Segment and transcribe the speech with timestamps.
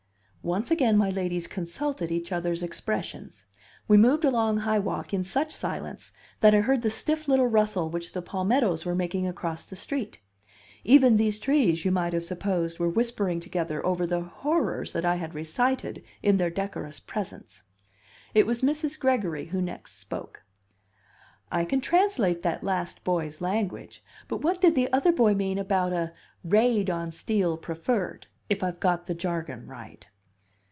[0.43, 3.45] Once again my ladies consulted each other's expressions;
[3.87, 7.91] we moved along High Walk in such silence that I heard the stiff little rustle
[7.91, 10.19] which the palmettos were making across the street;
[10.83, 15.17] even these trees, you might have supposed, were whispering together over the horrors that I
[15.17, 17.61] had recited in their decorous presence.
[18.33, 18.99] It was Mrs.
[18.99, 20.41] Gregory who next spoke.
[21.51, 25.93] "I can translate that last boy's language, but what did the other boy mean about
[25.93, 26.13] a
[26.43, 30.07] 'raid on Steel Preferred' if I've got the jargon right?"